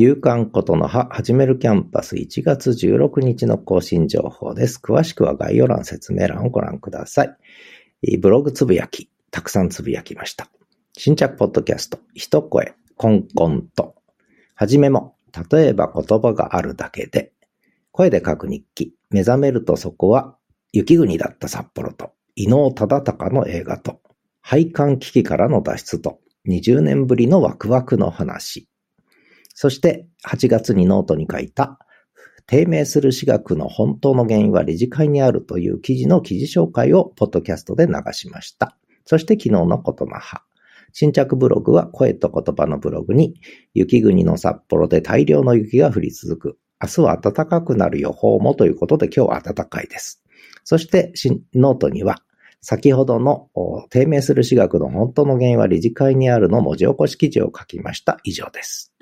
[0.00, 4.78] 夕刊ことの葉始めるキャンパス1月16日の更新情報です。
[4.80, 7.36] 詳しくは概要欄説明欄をご覧ください。
[8.18, 10.46] ブログつぶやき、たくさんつぶやきました。
[10.96, 13.96] 新着ポッドキャスト、一声、コンコンと。
[14.54, 15.16] はじめも、
[15.50, 17.32] 例えば言葉があるだけで、
[17.90, 20.36] 声で書く日記、目覚めるとそこは
[20.72, 24.00] 雪国だった札幌と、伊能忠敬の映画と、
[24.42, 28.68] 配管危機からの脱出と、20年ぶりのワクワクの話。
[29.60, 31.80] そして8月にノートに書いた
[32.46, 38.76] 低迷する私学の本当の原因は理事会にあるという記事の記事紹介をポッドキャストで流しました。
[39.04, 40.44] そして昨日のことの葉。
[40.92, 43.34] 新着ブログは声と言葉のブログに
[43.74, 46.58] 雪国の札幌で大量の雪が降り続く。
[46.80, 50.22] 明日は暖かくなる予報もということで今日は暖かいです。
[50.62, 51.12] そして
[51.52, 52.22] ノートには
[52.60, 53.48] 先ほどの
[53.90, 58.20] 低迷する私学の本当の原因は理事会にあるの文字起こし記事を書きました。
[58.22, 58.92] 以上です。